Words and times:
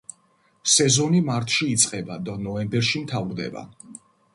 სეზონი 0.75 1.21
მარტში 1.29 1.69
იწყება 1.75 2.19
და 2.31 2.39
ნოემბერში 2.49 3.07
მთავრდება. 3.07 3.69